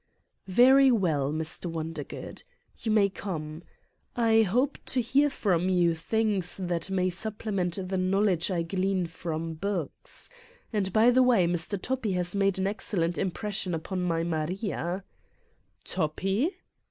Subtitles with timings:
[0.47, 1.67] "Very well, Mr.
[1.71, 2.41] Wondergood.
[2.79, 3.61] You may come.
[4.15, 9.05] I hope to hear from you things that may supple ment the knowledge I glean
[9.05, 10.31] from my books.
[10.73, 11.79] And, by the way, Mr.
[11.79, 15.03] Toppi has made an excellent im pression upon my Maria"'
[15.85, 16.49] "Toppi?"